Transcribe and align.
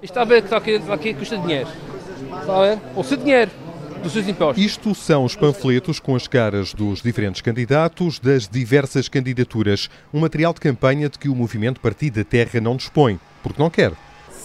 Está 0.00 0.22
a 0.22 0.24
ver 0.24 0.42
que 0.42 0.46
está 0.46 0.56
aqui, 0.58 0.70
está 0.72 0.94
aqui 0.94 1.12
custa 1.12 1.36
dinheiro. 1.38 1.68
Está 2.40 2.56
a 2.56 2.60
ver? 2.60 2.78
O 2.94 3.02
seu 3.02 3.16
dinheiro 3.16 3.50
dos 4.00 4.12
seus 4.12 4.28
impostos. 4.28 4.64
Isto 4.64 4.94
são 4.94 5.24
os 5.24 5.34
panfletos 5.34 5.98
com 5.98 6.14
as 6.14 6.28
caras 6.28 6.72
dos 6.72 7.02
diferentes 7.02 7.40
candidatos 7.40 8.20
das 8.20 8.46
diversas 8.46 9.08
candidaturas. 9.08 9.90
Um 10.14 10.20
material 10.20 10.54
de 10.54 10.60
campanha 10.60 11.08
de 11.08 11.18
que 11.18 11.28
o 11.28 11.34
movimento 11.34 11.80
Partido 11.80 12.14
da 12.14 12.24
Terra 12.24 12.60
não 12.60 12.76
dispõe, 12.76 13.18
porque 13.42 13.60
não 13.60 13.68
quer. 13.68 13.92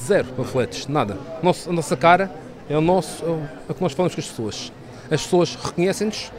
Zero 0.03 0.25
panfletos, 0.29 0.87
nada. 0.87 1.19
Nosso, 1.43 1.69
a 1.69 1.73
nossa 1.73 1.95
cara 1.95 2.31
é 2.67 2.75
o 2.75 2.81
nosso, 2.81 3.23
é 3.23 3.71
o 3.71 3.75
que 3.75 3.81
nós 3.83 3.93
falamos 3.93 4.15
com 4.15 4.21
as 4.21 4.27
pessoas. 4.27 4.71
As 5.11 5.21
pessoas 5.21 5.53
reconhecem-nos 5.53 6.31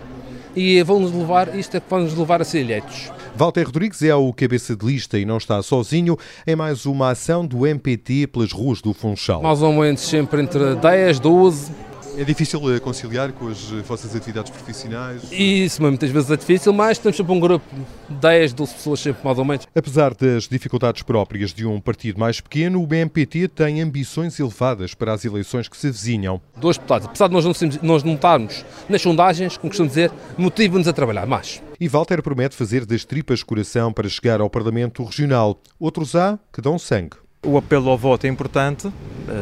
e 0.57 0.83
vão-nos 0.83 1.13
levar, 1.13 1.55
isto 1.57 1.77
é 1.77 1.81
que 1.81 1.91
vai-nos 1.91 2.15
levar 2.15 2.41
a 2.41 2.45
ser 2.45 2.61
eleitos. 2.61 3.11
Walter 3.37 3.65
Rodrigues 3.65 4.03
é 4.03 4.15
o 4.15 4.33
cabeça 4.33 4.77
de 4.77 4.87
lista 4.87 5.19
e 5.19 5.25
não 5.25 5.39
está 5.39 5.61
sozinho 5.63 6.17
em 6.47 6.55
mais 6.55 6.87
uma 6.87 7.11
ação 7.11 7.45
do 7.45 7.67
MPT 7.67 8.29
pelas 8.29 8.53
ruas 8.53 8.81
do 8.81 8.95
Funchal. 8.95 9.43
Mais 9.43 9.61
ou 9.61 9.73
menos 9.73 10.01
sempre 10.01 10.41
entre 10.41 10.77
10, 10.77 11.19
12, 11.19 11.73
é 12.17 12.25
difícil 12.25 12.75
eh, 12.75 12.79
conciliar 12.79 13.33
com 13.33 13.49
as 13.49 13.73
eh, 13.73 13.83
vossas 13.83 14.15
atividades 14.15 14.51
profissionais? 14.51 15.23
Isso, 15.33 15.83
muitas 15.83 16.11
vezes 16.11 16.31
é 16.31 16.37
difícil, 16.37 16.73
mas 16.73 16.99
temos 16.99 17.17
sempre 17.17 17.33
um 17.33 17.41
grupo 17.41 17.65
de 18.09 18.15
10, 18.17 18.53
12 18.53 18.75
pessoas, 18.75 19.01
sempre 19.01 19.25
mais 19.25 19.39
ou 19.39 19.45
menos. 19.45 19.67
Apesar 19.75 20.15
das 20.15 20.49
dificuldades 20.49 21.03
próprias 21.03 21.53
de 21.53 21.67
um 21.67 21.81
partido 21.81 22.19
mais 22.19 22.41
pequeno, 22.41 22.83
o 22.83 22.87
BMPT 22.87 23.49
tem 23.49 23.81
ambições 23.81 24.39
elevadas 24.39 24.95
para 24.95 25.13
as 25.13 25.25
eleições 25.25 25.69
que 25.69 25.77
se 25.77 25.89
avizinham. 25.89 26.41
Dois 26.57 26.77
deputados, 26.77 27.09
apesar 27.09 27.29
de 27.29 27.35
nós 27.35 27.45
não, 27.45 27.53
nós 27.83 28.03
não 28.03 28.15
estarmos 28.15 28.65
nas 28.89 29.03
sondagens, 29.03 29.57
como 29.57 29.71
costumo 29.71 29.89
dizer, 29.89 30.13
motivam-nos 30.39 30.89
a 30.89 30.93
trabalhar 30.93 31.27
mais. 31.27 31.63
E 31.81 31.89
Walter 31.89 32.23
promete 32.23 32.55
fazer 32.55 32.87
das 32.87 33.05
tripas 33.05 33.43
coração 33.43 33.93
para 33.93 34.09
chegar 34.09 34.41
ao 34.41 34.49
Parlamento 34.49 35.03
Regional. 35.03 35.61
Outros 35.79 36.15
há 36.15 36.39
que 36.53 36.61
dão 36.61 36.79
sangue. 36.79 37.24
O 37.45 37.59
apelo 37.59 37.91
ao 37.91 37.99
voto 37.99 38.25
é 38.25 38.29
importante, 38.29 38.91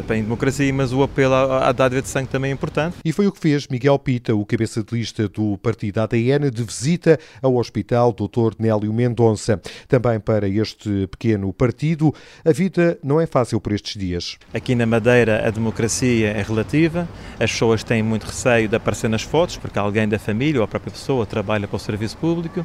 para 0.06 0.16
eh, 0.16 0.20
a 0.20 0.22
democracia, 0.22 0.72
mas 0.72 0.92
o 0.92 1.02
apelo 1.02 1.34
à 1.34 1.72
dádiva 1.72 2.02
de 2.02 2.08
sangue 2.08 2.28
também 2.28 2.50
é 2.50 2.54
importante. 2.54 2.96
E 3.04 3.12
foi 3.12 3.26
o 3.26 3.32
que 3.32 3.38
fez 3.38 3.66
Miguel 3.68 3.98
Pita, 3.98 4.34
o 4.34 4.44
cabeça 4.44 4.82
de 4.82 4.94
lista 4.94 5.28
do 5.28 5.58
partido 5.58 5.98
ADN, 5.98 6.50
de 6.50 6.62
visita 6.62 7.18
ao 7.40 7.56
Hospital 7.56 8.12
Dr. 8.12 8.54
Nélio 8.58 8.92
Mendonça. 8.92 9.60
Também 9.88 10.20
para 10.20 10.48
este 10.48 11.06
pequeno 11.08 11.52
partido, 11.52 12.14
a 12.44 12.52
vida 12.52 12.98
não 13.02 13.20
é 13.20 13.26
fácil 13.26 13.60
por 13.60 13.72
estes 13.72 14.00
dias. 14.00 14.36
Aqui 14.54 14.74
na 14.74 14.86
Madeira 14.86 15.46
a 15.46 15.50
democracia 15.50 16.28
é 16.30 16.42
relativa, 16.42 17.08
as 17.38 17.50
pessoas 17.50 17.82
têm 17.82 18.02
muito 18.02 18.26
receio 18.26 18.68
de 18.68 18.76
aparecer 18.76 19.08
nas 19.08 19.22
fotos, 19.22 19.56
porque 19.56 19.78
alguém 19.78 20.08
da 20.08 20.18
família 20.18 20.60
ou 20.60 20.64
a 20.64 20.68
própria 20.68 20.92
pessoa 20.92 21.26
trabalha 21.26 21.66
para 21.66 21.76
o 21.76 21.80
serviço 21.80 22.16
público. 22.16 22.64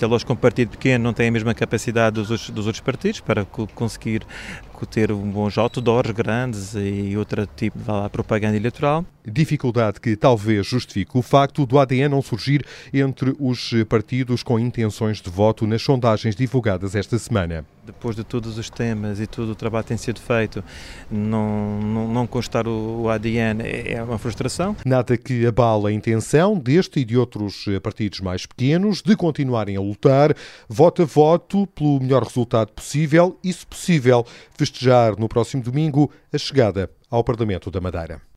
Eles, 0.00 0.24
com 0.24 0.34
um 0.34 0.36
partido 0.36 0.70
pequeno, 0.70 1.04
não 1.04 1.12
têm 1.12 1.28
a 1.28 1.30
mesma 1.30 1.54
capacidade 1.54 2.20
dos 2.20 2.66
outros 2.66 2.80
partidos 2.80 3.20
para 3.20 3.44
conseguir 3.74 4.26
ter 4.86 5.12
um 5.12 5.30
bons 5.30 5.56
outdoors 5.58 6.10
grandes 6.10 6.74
e 6.74 7.16
outro 7.16 7.46
tipo 7.46 7.78
de 7.78 8.08
propaganda 8.10 8.56
eleitoral. 8.56 9.04
Dificuldade 9.26 10.00
que 10.00 10.16
talvez 10.16 10.66
justifique 10.66 11.16
o 11.16 11.22
facto 11.22 11.64
do 11.64 11.78
ADN 11.78 12.10
não 12.10 12.20
surgir 12.20 12.64
entre 12.92 13.34
os 13.40 13.72
partidos 13.88 14.42
com 14.42 14.58
intenções 14.58 15.22
de 15.22 15.30
voto 15.30 15.66
nas 15.66 15.80
sondagens 15.80 16.36
divulgadas 16.36 16.94
esta 16.94 17.18
semana. 17.18 17.64
Depois 17.86 18.14
de 18.14 18.22
todos 18.22 18.58
os 18.58 18.68
temas 18.68 19.20
e 19.20 19.26
todo 19.26 19.50
o 19.50 19.54
trabalho 19.54 19.84
que 19.84 19.88
tem 19.88 19.96
sido 19.96 20.20
feito, 20.20 20.62
não, 21.10 21.80
não, 21.80 22.08
não 22.08 22.26
constar 22.26 22.68
o 22.68 23.08
ADN 23.08 23.62
é, 23.62 23.92
é 23.92 24.02
uma 24.02 24.18
frustração. 24.18 24.76
Nada 24.84 25.16
que 25.16 25.46
abala 25.46 25.88
a 25.88 25.92
intenção 25.92 26.58
deste 26.58 27.00
e 27.00 27.04
de 27.04 27.16
outros 27.16 27.64
partidos 27.82 28.20
mais 28.20 28.44
pequenos 28.44 29.00
de 29.00 29.16
continuarem 29.16 29.76
a 29.76 29.80
lutar, 29.80 30.34
voto 30.68 31.02
a 31.02 31.04
voto, 31.06 31.66
pelo 31.68 31.98
melhor 31.98 32.22
resultado 32.24 32.72
possível 32.72 33.38
e, 33.42 33.52
se 33.52 33.66
possível, 33.66 34.26
festejar 34.56 35.18
no 35.18 35.28
próximo 35.28 35.62
domingo 35.62 36.10
a 36.32 36.36
chegada 36.36 36.90
ao 37.10 37.24
Parlamento 37.24 37.70
da 37.70 37.80
Madeira. 37.80 38.20